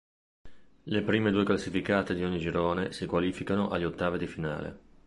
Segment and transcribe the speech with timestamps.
[0.85, 4.79] Le prime due classificate di ogni girone si qualificano agli Ottavi di finale.